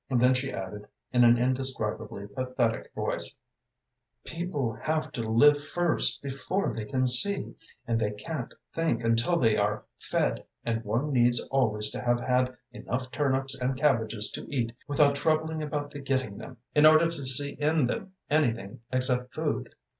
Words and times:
Then 0.09 0.33
she 0.33 0.51
added, 0.51 0.87
in 1.13 1.23
an 1.23 1.37
indescribably 1.37 2.25
pathetic 2.29 2.91
voice, 2.95 3.35
"People 4.25 4.73
have 4.81 5.11
to 5.11 5.21
live 5.21 5.63
first 5.63 6.23
before 6.23 6.73
they 6.73 6.85
can 6.85 7.05
see, 7.05 7.53
and 7.85 7.99
they 8.01 8.09
can't 8.09 8.51
think 8.75 9.03
until 9.03 9.37
they 9.37 9.57
are 9.57 9.85
fed, 9.99 10.43
and 10.65 10.83
one 10.83 11.11
needs 11.13 11.39
always 11.51 11.91
to 11.91 12.01
have 12.01 12.19
had 12.19 12.57
enough 12.71 13.11
turnips 13.11 13.53
and 13.55 13.77
cabbages 13.77 14.31
to 14.31 14.47
eat 14.49 14.71
without 14.87 15.13
troubling 15.13 15.61
about 15.61 15.91
the 15.91 15.99
getting 16.01 16.39
them, 16.39 16.57
in 16.73 16.87
order 16.87 17.05
to 17.05 17.23
see 17.27 17.51
in 17.59 17.85
them 17.85 18.13
anything 18.27 18.79
except 18.91 19.35
food." 19.35 19.69